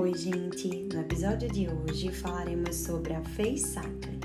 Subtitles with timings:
[0.00, 0.68] Oi, gente!
[0.94, 4.20] No episódio de hoje falaremos sobre a Face Cycling.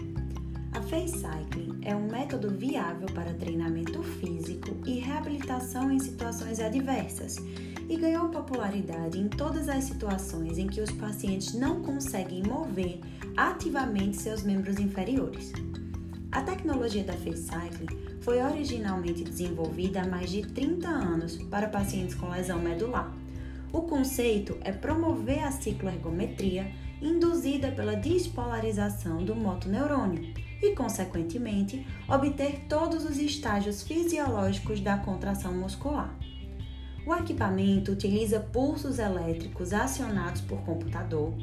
[0.71, 7.37] A Face Cycling é um método viável para treinamento físico e reabilitação em situações adversas
[7.89, 12.99] e ganhou popularidade em todas as situações em que os pacientes não conseguem mover
[13.35, 15.51] ativamente seus membros inferiores.
[16.31, 22.13] A tecnologia da Face Cycling foi originalmente desenvolvida há mais de 30 anos para pacientes
[22.13, 23.11] com lesão medular
[23.73, 30.31] o conceito é promover a cicloergometria induzida pela despolarização do motoneurônio
[30.61, 36.15] e, consequentemente, obter todos os estágios fisiológicos da contração muscular.
[37.05, 41.33] O equipamento utiliza pulsos elétricos acionados por computador,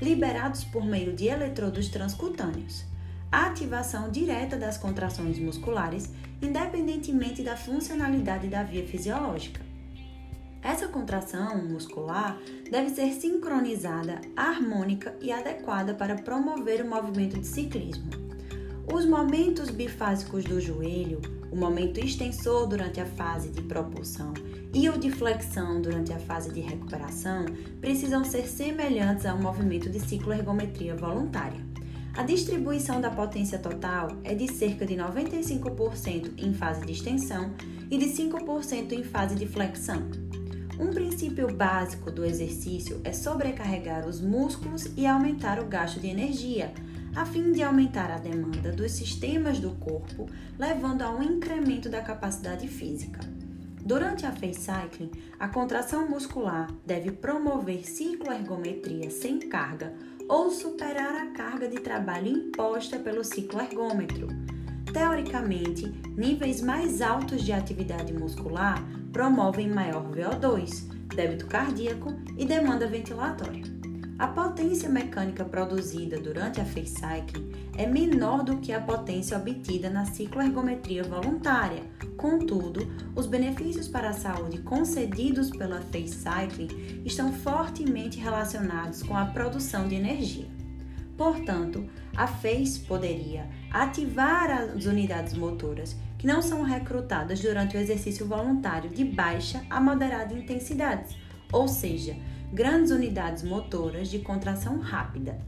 [0.00, 2.84] liberados por meio de eletrodos transcutâneos.
[3.32, 9.67] A ativação direta das contrações musculares, independentemente da funcionalidade da via fisiológica.
[10.78, 12.38] Essa contração muscular
[12.70, 18.08] deve ser sincronizada, harmônica e adequada para promover o movimento de ciclismo.
[18.94, 24.32] Os momentos bifásicos do joelho, o momento extensor durante a fase de propulsão
[24.72, 27.44] e o de flexão durante a fase de recuperação,
[27.80, 31.60] precisam ser semelhantes ao movimento de cicloergometria voluntária.
[32.14, 37.52] A distribuição da potência total é de cerca de 95% em fase de extensão
[37.90, 40.28] e de 5% em fase de flexão.
[40.78, 46.72] Um princípio básico do exercício é sobrecarregar os músculos e aumentar o gasto de energia,
[47.16, 52.00] a fim de aumentar a demanda dos sistemas do corpo, levando a um incremento da
[52.00, 53.18] capacidade física.
[53.84, 59.92] Durante a face cycling, a contração muscular deve promover cicloergometria sem carga
[60.28, 64.28] ou superar a carga de trabalho imposta pelo cicloergômetro.
[64.92, 73.78] Teoricamente, níveis mais altos de atividade muscular promovem maior VO2, débito cardíaco e demanda ventilatória.
[74.18, 79.88] A potência mecânica produzida durante a face cycling é menor do que a potência obtida
[79.88, 81.84] na cicloergometria voluntária.
[82.16, 82.80] Contudo,
[83.14, 89.86] os benefícios para a saúde concedidos pela face cycling estão fortemente relacionados com a produção
[89.86, 90.48] de energia.
[91.18, 91.84] Portanto,
[92.16, 98.88] a FACE poderia ativar as unidades motoras que não são recrutadas durante o exercício voluntário
[98.88, 101.16] de baixa a moderada intensidade,
[101.52, 102.16] ou seja,
[102.52, 105.40] grandes unidades motoras de contração rápida.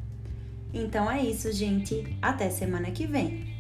[0.75, 2.17] Então é isso, gente.
[2.21, 3.60] Até semana que vem!